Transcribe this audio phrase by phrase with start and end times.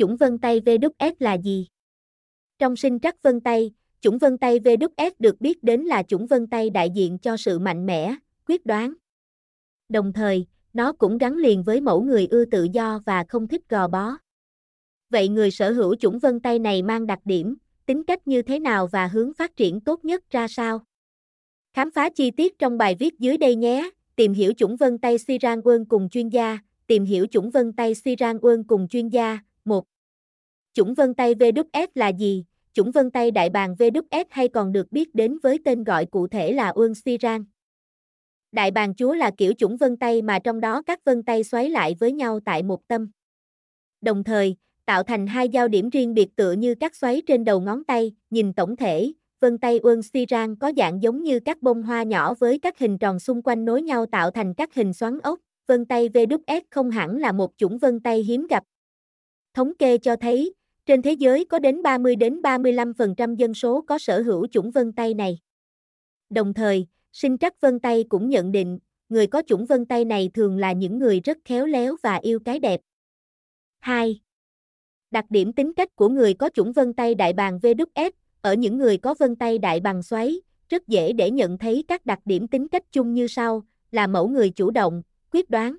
[0.00, 1.66] chủng vân tay VWS là gì?
[2.58, 6.46] Trong sinh trắc vân tay, chủng vân tay VWS được biết đến là chủng vân
[6.46, 8.14] tay đại diện cho sự mạnh mẽ,
[8.46, 8.94] quyết đoán.
[9.88, 13.68] Đồng thời, nó cũng gắn liền với mẫu người ưa tự do và không thích
[13.68, 14.16] gò bó.
[15.10, 17.56] Vậy người sở hữu chủng vân tay này mang đặc điểm,
[17.86, 20.84] tính cách như thế nào và hướng phát triển tốt nhất ra sao?
[21.74, 23.90] Khám phá chi tiết trong bài viết dưới đây nhé.
[24.16, 26.58] Tìm hiểu chủng vân tay Siran Quân cùng chuyên gia.
[26.86, 29.38] Tìm hiểu chủng vân tay Siran Quân cùng chuyên gia.
[30.74, 32.44] Chủng vân tay VWF là gì?
[32.72, 36.26] Chủng vân tay đại bàng VWF hay còn được biết đến với tên gọi cụ
[36.26, 37.44] thể là Uông Siran.
[38.52, 41.70] Đại bàng chúa là kiểu chủng vân tay mà trong đó các vân tay xoáy
[41.70, 43.10] lại với nhau tại một tâm.
[44.00, 47.60] Đồng thời, tạo thành hai giao điểm riêng biệt tựa như các xoáy trên đầu
[47.60, 51.82] ngón tay, nhìn tổng thể, vân tay Uông Siran có dạng giống như các bông
[51.82, 55.18] hoa nhỏ với các hình tròn xung quanh nối nhau tạo thành các hình xoắn
[55.18, 58.64] ốc, vân tay VWS không hẳn là một chủng vân tay hiếm gặp.
[59.54, 60.54] Thống kê cho thấy,
[60.90, 64.92] trên thế giới có đến 30 đến 35% dân số có sở hữu chủng vân
[64.92, 65.38] tay này.
[66.30, 68.78] Đồng thời, sinh trắc vân tay cũng nhận định,
[69.08, 72.40] người có chủng vân tay này thường là những người rất khéo léo và yêu
[72.44, 72.80] cái đẹp.
[73.80, 74.20] 2.
[75.10, 78.78] Đặc điểm tính cách của người có chủng vân tay đại bàng VWS, ở những
[78.78, 82.48] người có vân tay đại bàng xoáy, rất dễ để nhận thấy các đặc điểm
[82.48, 85.76] tính cách chung như sau, là mẫu người chủ động, quyết đoán.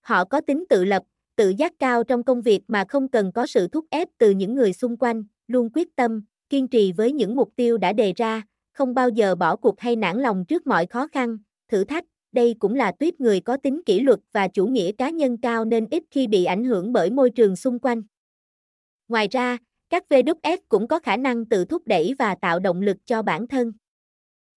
[0.00, 1.02] Họ có tính tự lập,
[1.36, 4.54] tự giác cao trong công việc mà không cần có sự thúc ép từ những
[4.54, 8.42] người xung quanh, luôn quyết tâm, kiên trì với những mục tiêu đã đề ra,
[8.72, 12.04] không bao giờ bỏ cuộc hay nản lòng trước mọi khó khăn, thử thách.
[12.32, 15.64] Đây cũng là tuyết người có tính kỷ luật và chủ nghĩa cá nhân cao
[15.64, 18.02] nên ít khi bị ảnh hưởng bởi môi trường xung quanh.
[19.08, 19.58] Ngoài ra,
[19.90, 23.46] các VWS cũng có khả năng tự thúc đẩy và tạo động lực cho bản
[23.46, 23.72] thân.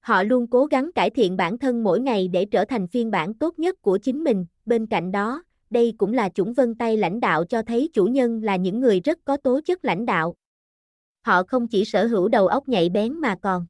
[0.00, 3.34] Họ luôn cố gắng cải thiện bản thân mỗi ngày để trở thành phiên bản
[3.34, 4.46] tốt nhất của chính mình.
[4.66, 8.42] Bên cạnh đó, đây cũng là chủng vân tay lãnh đạo cho thấy chủ nhân
[8.42, 10.34] là những người rất có tố chất lãnh đạo.
[11.26, 13.66] Họ không chỉ sở hữu đầu óc nhạy bén mà còn